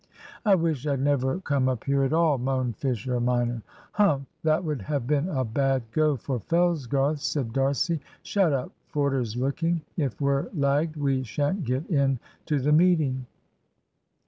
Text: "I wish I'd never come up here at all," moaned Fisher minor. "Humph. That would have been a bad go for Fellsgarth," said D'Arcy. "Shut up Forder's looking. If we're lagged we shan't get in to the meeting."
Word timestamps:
"I 0.43 0.55
wish 0.55 0.87
I'd 0.87 0.99
never 0.99 1.39
come 1.41 1.69
up 1.69 1.83
here 1.83 2.01
at 2.03 2.11
all," 2.11 2.39
moaned 2.39 2.75
Fisher 2.77 3.19
minor. 3.19 3.61
"Humph. 3.91 4.25
That 4.41 4.63
would 4.63 4.81
have 4.81 5.05
been 5.05 5.29
a 5.29 5.45
bad 5.45 5.83
go 5.91 6.15
for 6.17 6.39
Fellsgarth," 6.39 7.19
said 7.19 7.53
D'Arcy. 7.53 7.99
"Shut 8.23 8.51
up 8.51 8.71
Forder's 8.87 9.35
looking. 9.37 9.81
If 9.97 10.19
we're 10.19 10.49
lagged 10.55 10.95
we 10.95 11.21
shan't 11.21 11.65
get 11.65 11.85
in 11.85 12.17
to 12.47 12.57
the 12.59 12.71
meeting." 12.71 13.27